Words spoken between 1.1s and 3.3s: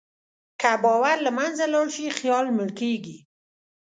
له منځه لاړ شي، خیال مړ کېږي.